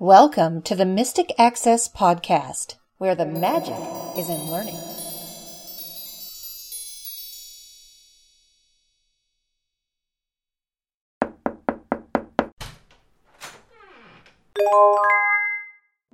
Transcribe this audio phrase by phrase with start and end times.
[0.00, 3.74] Welcome to the Mystic Access Podcast, where the magic
[4.16, 4.78] is in learning.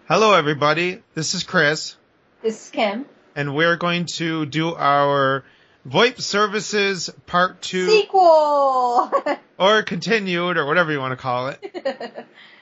[0.06, 1.02] Hello, everybody.
[1.14, 1.96] This is Chris,
[2.42, 3.06] This is Kim.
[3.34, 5.44] and we're going to do our
[5.86, 9.10] VoIP services part two, Sequel!
[9.58, 12.26] or continued, or whatever you want to call it.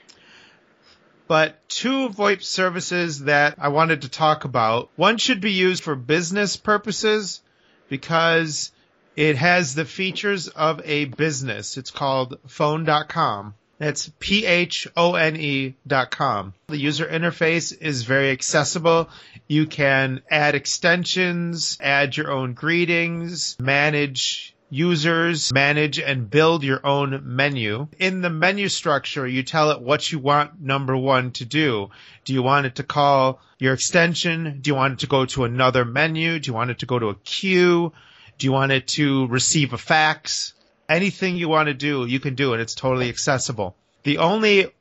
[1.33, 4.90] But two VoIP services that I wanted to talk about.
[4.96, 7.40] One should be used for business purposes
[7.89, 8.71] because
[9.17, 11.79] it has the features of a business.
[11.79, 13.54] It's called phone.com.
[13.79, 16.53] That's P-H-O-N-E dot com.
[16.67, 19.09] The user interface is very accessible.
[19.49, 27.21] You can add extensions, add your own greetings, manage users, manage and build your own
[27.36, 27.89] menu.
[27.99, 31.90] In the menu structure, you tell it what you want number one to do.
[32.25, 34.61] Do you want it to call your extension?
[34.62, 36.39] Do you want it to go to another menu?
[36.39, 37.93] Do you want it to go to a queue?
[38.39, 40.55] Do you want it to receive a fax?
[40.89, 43.77] Anything you want to do, you can do, and it's totally accessible.
[44.05, 44.73] The only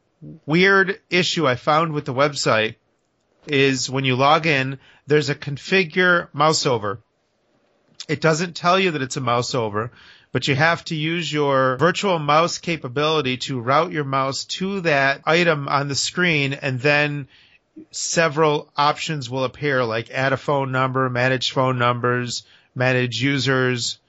[0.46, 2.76] weird issue I found with the website
[3.46, 7.02] is when you log in, there's a configure mouse over.
[8.08, 9.92] It doesn't tell you that it's a mouse over,
[10.32, 15.22] but you have to use your virtual mouse capability to route your mouse to that
[15.26, 17.28] item on the screen and then
[17.92, 22.44] several options will appear like add a phone number, manage phone numbers,
[22.76, 24.00] manage users,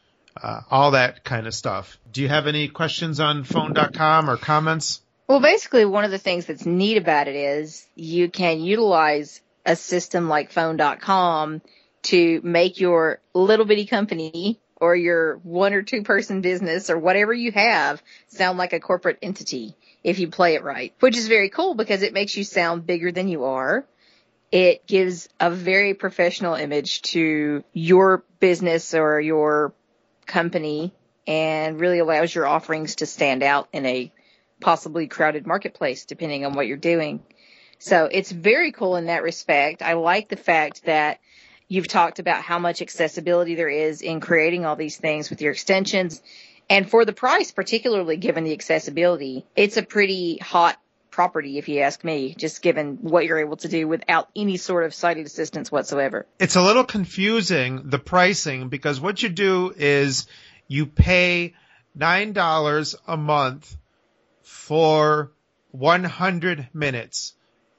[0.41, 1.99] uh, all that kind of stuff.
[2.13, 5.01] Do you have any questions on phone.com or comments?
[5.29, 9.77] well, basically, one of the things that's neat about it is you can utilize a
[9.77, 11.63] system like phone.com
[12.03, 17.33] to make your little bitty company or your one or two person business or whatever
[17.33, 21.49] you have sound like a corporate entity if you play it right, which is very
[21.49, 23.87] cool because it makes you sound bigger than you are.
[24.51, 29.73] It gives a very professional image to your business or your
[30.27, 30.93] company
[31.27, 34.13] and really allows your offerings to stand out in a
[34.61, 37.23] possibly crowded marketplace depending on what you're doing.
[37.79, 39.83] So it's very cool in that respect.
[39.83, 41.19] I like the fact that
[41.73, 45.53] you've talked about how much accessibility there is in creating all these things with your
[45.53, 46.21] extensions.
[46.69, 50.79] And for the price, particularly given the accessibility, it's a pretty hot
[51.11, 54.85] property, if you ask me, just given what you're able to do without any sort
[54.85, 56.27] of sighted assistance whatsoever.
[56.39, 60.27] It's a little confusing, the pricing, because what you do is
[60.69, 61.55] you pay
[61.97, 63.77] $9 a month
[64.43, 65.33] for
[65.71, 67.33] 100 minutes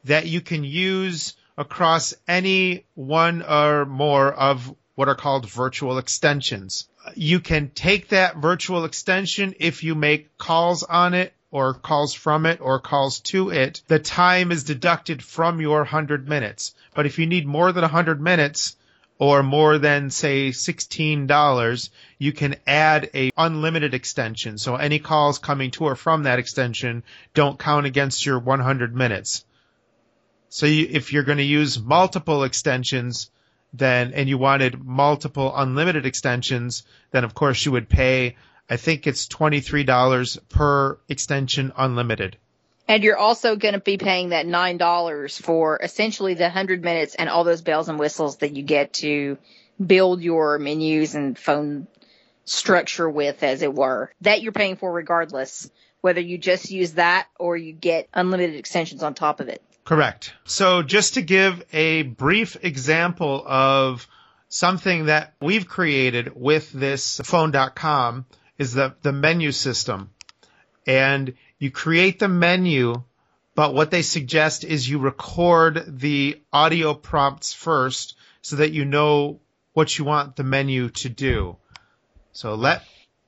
[0.06, 6.88] that you can use across any one or more of what are called virtual extensions.
[7.16, 12.46] You can take that virtual extension if you make calls on it or calls from
[12.46, 13.81] it or calls to it.
[13.88, 16.74] The time is deducted from your 100 minutes.
[16.96, 18.75] But if you need more than 100 minutes,
[19.20, 24.58] or more than say $16, you can add a unlimited extension.
[24.58, 27.03] So any calls coming to or from that extension
[27.34, 29.46] don't count against your 100 minutes.
[30.53, 33.31] So you, if you're going to use multiple extensions,
[33.74, 38.36] then, and you wanted multiple unlimited extensions, then of course you would pay,
[38.69, 42.38] I think it's $23 per extension unlimited.
[42.88, 47.30] And you're also going to be paying that $9 for essentially the 100 minutes and
[47.30, 49.40] all those bells and whistles that you get to
[49.84, 51.88] build your menus and phone
[52.46, 54.12] structure with, as it were.
[54.22, 55.72] That you're paying for regardless,
[56.02, 59.64] whether you just use that or you get unlimited extensions on top of it.
[59.86, 60.34] Correct.
[60.46, 64.08] So just to give a brief example of
[64.48, 68.26] something that we've created with this phone.com
[68.58, 70.12] is the, the menu system.
[70.88, 73.04] And you create the menu,
[73.56, 79.40] but what they suggest is you record the audio prompts first so that you know
[79.74, 81.58] what you want the menu to do.
[82.32, 82.84] So let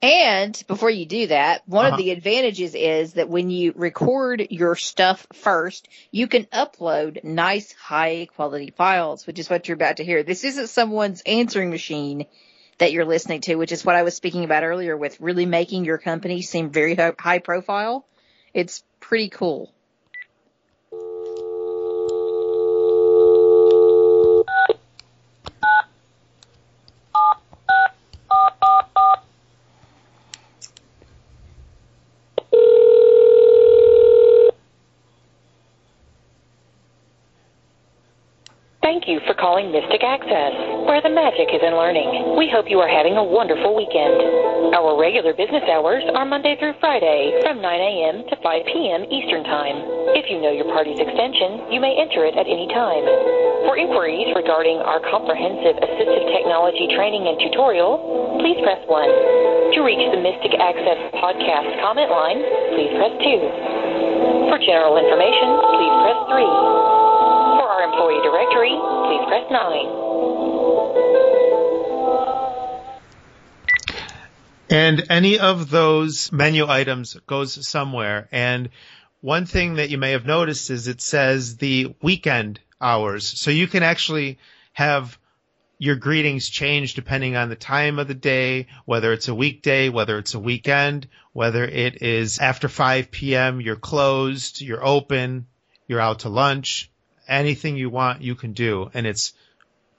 [0.05, 1.95] And before you do that, one Uh-huh.
[1.95, 7.71] of the advantages is that when you record your stuff first, you can upload nice
[7.71, 10.21] high quality files, which is what you're about to hear.
[10.21, 12.27] This isn't someone's answering machine
[12.77, 15.85] that you're listening to, which is what I was speaking about earlier with really making
[15.85, 18.05] your company seem very high profile.
[18.53, 19.73] It's pretty cool.
[39.05, 42.41] Thank you for calling Mystic Access, where the magic is in learning.
[42.41, 44.73] We hope you are having a wonderful weekend.
[44.73, 48.25] Our regular business hours are Monday through Friday from 9 a.m.
[48.25, 49.05] to 5 p.m.
[49.13, 49.77] Eastern Time.
[50.17, 53.05] If you know your party's extension, you may enter it at any time.
[53.69, 59.77] For inquiries regarding our comprehensive assistive technology training and tutorial, please press 1.
[59.77, 62.41] To reach the Mystic Access podcast comment line,
[62.73, 64.49] please press 2.
[64.49, 66.19] For general information, please press
[66.89, 66.94] 3.
[67.95, 68.77] Employee directory,
[69.07, 69.85] please press 9.
[74.69, 78.27] And any of those menu items goes somewhere.
[78.33, 78.67] And
[79.21, 83.25] one thing that you may have noticed is it says the weekend hours.
[83.25, 84.39] So you can actually
[84.73, 85.17] have
[85.77, 90.17] your greetings change depending on the time of the day, whether it's a weekday, whether
[90.17, 95.47] it's a weekend, whether it is after 5 p.m., you're closed, you're open,
[95.87, 96.91] you're out to lunch,
[97.27, 98.89] anything you want, you can do.
[98.93, 99.33] And it's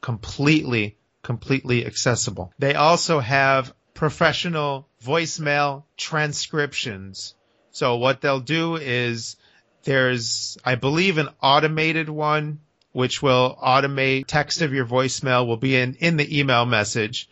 [0.00, 2.52] completely, completely accessible.
[2.58, 7.34] They also have professional voicemail transcriptions.
[7.70, 9.36] So what they'll do is
[9.84, 12.60] there's, I believe, an automated one
[12.92, 17.28] which will automate text of your voicemail will be in, in the email message.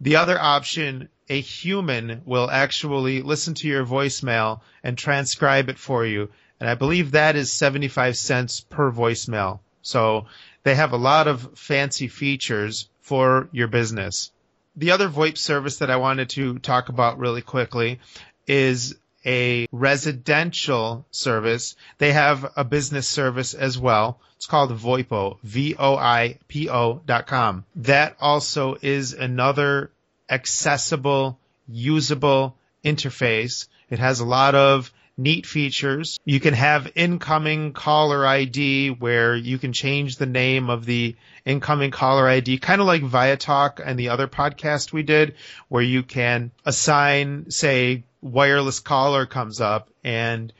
[0.00, 6.04] The other option, a human will actually listen to your voicemail and transcribe it for
[6.04, 6.30] you.
[6.60, 9.60] And I believe that is 75 cents per voicemail.
[9.82, 10.26] So
[10.64, 14.32] they have a lot of fancy features for your business.
[14.76, 18.00] The other VoIP service that I wanted to talk about really quickly
[18.46, 18.94] is
[19.26, 21.76] a residential service.
[21.98, 24.20] They have a business service as well.
[24.36, 27.64] It's called VoIPO, V-O-I-P-O dot com.
[27.76, 29.90] That also is another
[30.30, 32.54] accessible, usable
[32.84, 33.66] interface.
[33.90, 36.18] It has a lot of neat features.
[36.24, 41.90] You can have incoming caller ID where you can change the name of the incoming
[41.90, 45.34] caller ID, kind of like Viatalk and the other podcast we did,
[45.68, 50.52] where you can assign, say, wireless caller comes up and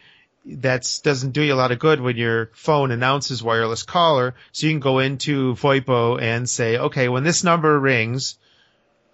[0.44, 4.34] that doesn't do you a lot of good when your phone announces wireless caller.
[4.52, 8.38] So you can go into VoIPO and say, okay, when this number rings,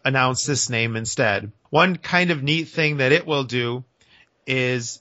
[0.04, 1.50] announce this name instead.
[1.70, 3.84] One kind of neat thing that it will do
[4.46, 5.00] is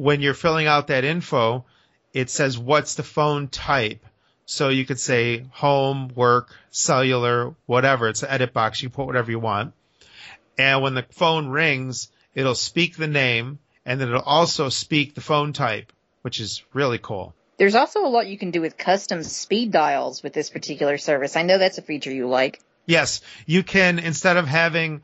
[0.00, 1.66] when you're filling out that info,
[2.14, 4.06] it says what's the phone type.
[4.46, 8.08] So you could say home, work, cellular, whatever.
[8.08, 8.82] It's an edit box.
[8.82, 9.74] You put whatever you want.
[10.56, 15.20] And when the phone rings, it'll speak the name and then it'll also speak the
[15.20, 15.92] phone type,
[16.22, 17.34] which is really cool.
[17.58, 21.36] There's also a lot you can do with custom speed dials with this particular service.
[21.36, 22.58] I know that's a feature you like.
[22.86, 25.02] Yes, you can, instead of having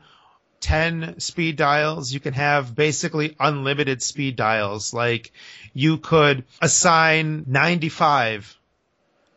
[0.61, 4.93] 10 speed dials, you can have basically unlimited speed dials.
[4.93, 5.31] Like
[5.73, 8.57] you could assign 95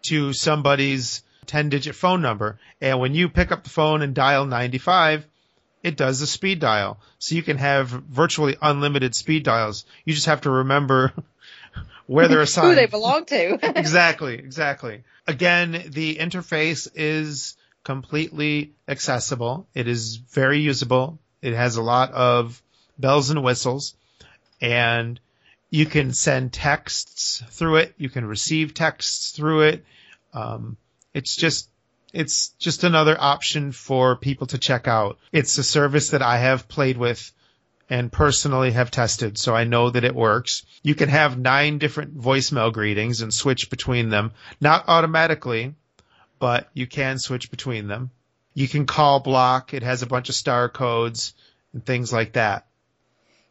[0.03, 2.59] to somebody's 10 digit phone number.
[2.81, 5.27] And when you pick up the phone and dial 95,
[5.83, 6.99] it does a speed dial.
[7.19, 9.85] So you can have virtually unlimited speed dials.
[10.05, 11.13] You just have to remember
[12.07, 12.69] where they're assigned.
[12.71, 13.59] Who they belong to.
[13.79, 15.03] exactly, exactly.
[15.27, 19.67] Again, the interface is completely accessible.
[19.75, 21.19] It is very usable.
[21.43, 22.63] It has a lot of
[22.99, 23.95] bells and whistles
[24.61, 25.19] and
[25.71, 27.95] you can send texts through it.
[27.97, 29.85] You can receive texts through it.
[30.35, 30.77] Um,
[31.15, 31.69] it's just
[32.13, 35.19] it's just another option for people to check out.
[35.33, 37.33] It's a service that I have played with
[37.89, 40.65] and personally have tested, so I know that it works.
[40.83, 45.75] You can have nine different voicemail greetings and switch between them, not automatically,
[46.41, 48.11] but you can switch between them.
[48.55, 49.73] You can call block.
[49.73, 51.35] It has a bunch of star codes
[51.73, 52.67] and things like that.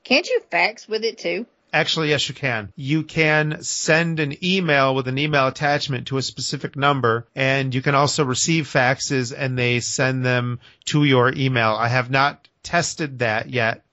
[0.04, 1.46] Can't you fax with it too?
[1.72, 2.74] Actually, yes, you can.
[2.76, 7.82] You can send an email with an email attachment to a specific number, and you
[7.84, 11.76] can also receive faxes and they send them to your email.
[11.76, 13.84] I have not tested that yet,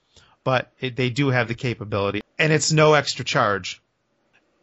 [0.43, 3.83] but it, they do have the capability, and it's no extra charge.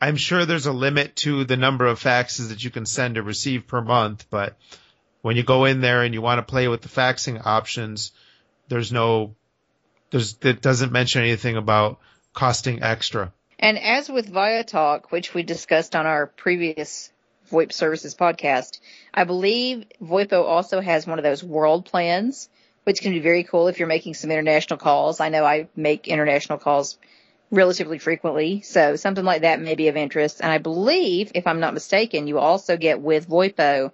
[0.03, 3.22] I'm sure there's a limit to the number of faxes that you can send or
[3.22, 4.57] receive per month, but
[5.22, 8.12] when you go in there and you want to play with the faxing options,
[8.67, 9.33] there's no,
[10.12, 12.01] there's, it doesn't mention anything about
[12.33, 13.31] costing extra.
[13.57, 17.10] And as with Viatalk, which we discussed on our previous
[17.50, 18.81] VoIP services podcast,
[19.13, 22.50] I believe VoIPO also has one of those world plans,
[22.83, 25.22] which can be very cool if you're making some international calls.
[25.22, 26.98] I know I make international calls
[27.53, 30.41] relatively frequently, so something like that may be of interest.
[30.41, 33.91] And I believe, if I'm not mistaken, you also get with VoIPO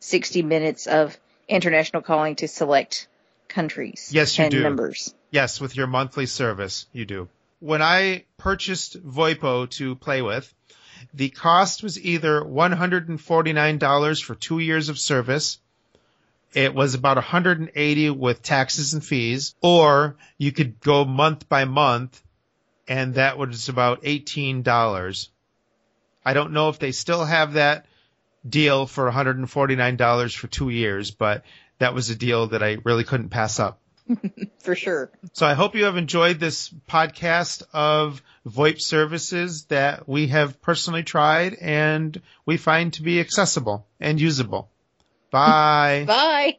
[0.00, 1.16] 60 minutes of
[1.46, 3.06] international calling to select
[3.48, 4.62] countries Yes, you and do.
[4.62, 5.14] members.
[5.30, 7.28] Yes, with your monthly service, you do.
[7.60, 10.52] When I purchased VoIPO to play with,
[11.12, 15.58] the cost was either $149 for two years of service,
[16.54, 22.22] it was about 180 with taxes and fees, or you could go month by month,
[22.88, 25.28] and that was about $18.
[26.24, 27.86] I don't know if they still have that
[28.48, 31.44] deal for $149 for two years, but
[31.78, 33.80] that was a deal that I really couldn't pass up.
[34.60, 35.10] For sure.
[35.32, 41.02] So I hope you have enjoyed this podcast of VoIP services that we have personally
[41.02, 44.70] tried and we find to be accessible and usable.
[45.30, 46.04] Bye.
[46.06, 46.58] Bye.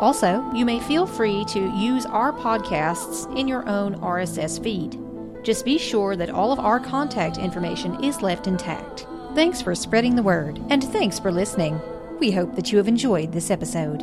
[0.00, 4.98] Also, you may feel free to use our podcasts in your own RSS feed.
[5.44, 9.06] Just be sure that all of our contact information is left intact.
[9.36, 11.80] Thanks for spreading the word, and thanks for listening.
[12.24, 14.02] We hope that you have enjoyed this episode.